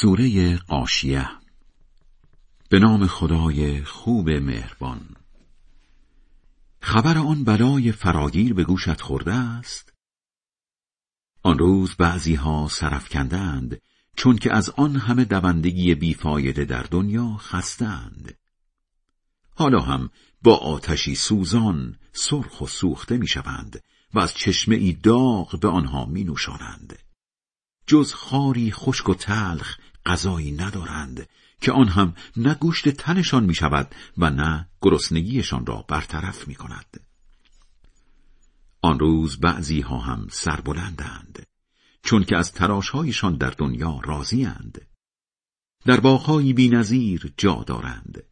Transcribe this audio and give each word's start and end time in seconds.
سوره 0.00 0.56
قاشیه. 0.56 1.28
به 2.68 2.78
نام 2.78 3.06
خدای 3.06 3.84
خوب 3.84 4.30
مهربان. 4.30 5.16
خبر 6.80 7.18
آن 7.18 7.44
بلای 7.44 7.92
فراگیر 7.92 8.54
به 8.54 8.64
گوشت 8.64 9.00
خورده 9.00 9.32
است. 9.32 9.92
آن 11.42 11.58
روز 11.58 11.94
بعضی 11.94 12.34
ها 12.34 12.68
سرفکندند 12.70 13.80
چون 14.16 14.36
که 14.36 14.52
از 14.54 14.70
آن 14.70 14.96
همه 14.96 15.24
دوندگی 15.24 15.94
بیفایده 15.94 16.64
در 16.64 16.82
دنیا 16.82 17.36
خستند. 17.36 18.38
حالا 19.54 19.80
هم 19.80 20.10
با 20.42 20.56
آتشی 20.56 21.14
سوزان 21.14 21.96
سرخ 22.12 22.60
و 22.60 22.66
سوخته 22.66 23.16
می‌شوند 23.16 23.82
و 24.14 24.18
از 24.18 24.34
چشمه 24.34 24.76
ای 24.76 24.92
داغ 24.92 25.60
به 25.60 25.68
آنها 25.68 26.04
می 26.04 26.24
نوشانند. 26.24 26.98
جز 27.88 28.12
خاری 28.12 28.72
خشک 28.72 29.08
و 29.08 29.14
تلخ 29.14 29.76
غذایی 30.08 30.52
ندارند 30.52 31.28
که 31.60 31.72
آن 31.72 31.88
هم 31.88 32.14
نه 32.36 32.54
گوشت 32.54 32.88
تنشان 32.88 33.44
می 33.44 33.54
شود 33.54 33.94
و 34.18 34.30
نه 34.30 34.68
گرسنگیشان 34.82 35.66
را 35.66 35.84
برطرف 35.88 36.48
می 36.48 36.54
کند. 36.54 37.00
آن 38.82 38.98
روز 38.98 39.40
بعضی 39.40 39.80
ها 39.80 39.98
هم 39.98 40.26
سربلندند 40.30 41.46
چون 42.02 42.24
که 42.24 42.36
از 42.36 42.52
تراشهایشان 42.52 43.36
در 43.36 43.50
دنیا 43.50 44.00
راضیند. 44.04 44.86
در 45.84 46.00
باغهایی 46.00 46.52
بی 46.52 46.68
نظیر 46.68 47.32
جا 47.36 47.64
دارند. 47.66 48.22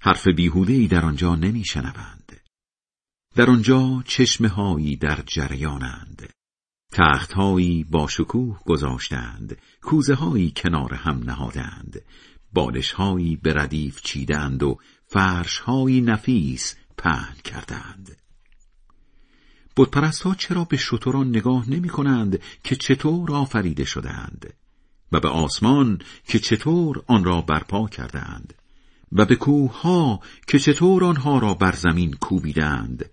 حرف 0.00 0.28
بیهوده 0.28 0.86
در 0.86 1.04
آنجا 1.04 1.36
نمی 1.36 1.64
شنوند. 1.64 2.40
در 3.34 3.50
آنجا 3.50 4.02
چشمه 4.06 4.48
هایی 4.48 4.96
در 4.96 5.22
جریانند. 5.26 6.30
تختهایی 6.92 7.84
با 7.84 8.06
شکوه 8.06 8.58
گذاشتند 8.64 9.58
کوزه 9.82 10.14
هایی 10.14 10.52
کنار 10.56 10.94
هم 10.94 11.22
نهادند 11.24 12.02
بالش 12.52 12.92
هایی 12.92 13.36
به 13.36 13.54
ردیف 13.54 14.00
چیدند 14.02 14.62
و 14.62 14.78
فرش 15.06 15.58
هایی 15.58 16.00
نفیس 16.00 16.76
پهن 16.96 17.36
کردند. 17.44 18.16
ها 20.24 20.34
چرا 20.34 20.64
به 20.64 20.76
شتران 20.76 21.28
نگاه 21.28 21.70
نمی 21.70 21.88
کنند 21.88 22.40
که 22.64 22.76
چطور 22.76 23.32
آفریده 23.32 23.84
شدند؟ 23.84 24.54
و 25.12 25.20
به 25.20 25.28
آسمان 25.28 25.98
که 26.26 26.38
چطور 26.38 27.02
آن 27.06 27.24
را 27.24 27.40
برپا 27.40 27.88
کردند؟ 27.88 28.54
و 29.12 29.24
به 29.24 29.36
کوه 29.36 29.80
ها 29.80 30.20
که 30.46 30.58
چطور 30.58 31.04
آنها 31.04 31.38
را 31.38 31.54
بر 31.54 31.72
زمین 31.72 32.12
کوبیدند؟ 32.12 33.10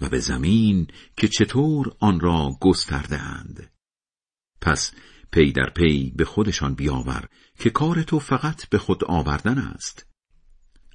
و 0.00 0.08
به 0.08 0.20
زمین 0.20 0.86
که 1.16 1.28
چطور 1.28 1.96
آن 2.00 2.20
را 2.20 2.50
گستردهاند. 2.60 3.70
پس 4.60 4.92
پی 5.32 5.52
در 5.52 5.70
پی 5.70 6.12
به 6.16 6.24
خودشان 6.24 6.74
بیاور 6.74 7.28
که 7.58 7.70
کار 7.70 8.02
تو 8.02 8.18
فقط 8.18 8.68
به 8.68 8.78
خود 8.78 9.04
آوردن 9.04 9.58
است. 9.58 10.06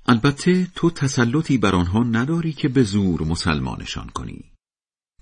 البته 0.06 0.67
تو 0.75 0.89
تسلطی 0.89 1.58
بر 1.58 1.75
آنها 1.75 2.03
نداری 2.03 2.53
که 2.53 2.67
به 2.67 2.84
زور 2.84 3.23
مسلمانشان 3.23 4.09
کنی. 4.09 4.52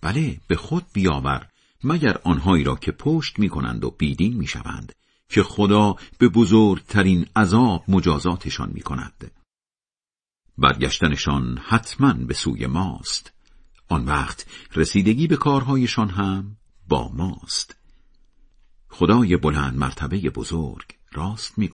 بله 0.02 0.40
به 0.48 0.56
خود 0.56 0.86
بیاور 0.94 1.50
مگر 1.84 2.18
آنهایی 2.24 2.64
را 2.64 2.76
که 2.76 2.92
پشت 2.92 3.40
می 3.40 3.50
کنند 3.50 3.84
و 3.84 3.92
بیدین 3.92 4.34
می 4.34 4.48
شوند 4.48 4.94
که 5.30 5.44
خدا 5.44 5.96
به 6.18 6.30
بزرگترین 6.30 7.26
عذاب 7.36 7.84
مجازاتشان 7.88 8.72
می 8.74 8.82
کند 8.82 9.32
برگشتنشان 10.58 11.58
حتما 11.58 12.14
به 12.14 12.34
سوی 12.34 12.68
ماست. 12.68 13.33
آن 13.94 14.06
وقت 14.06 14.46
رسیدگی 14.76 15.28
به 15.28 15.38
کارهایشان 15.38 16.10
هم 16.10 16.58
با 16.88 17.12
ماست. 17.14 17.76
خدای 18.90 19.38
بلند 19.38 19.78
مرتبه 19.78 20.30
بزرگ 20.30 20.86
راست 21.12 21.58
می 21.58 21.68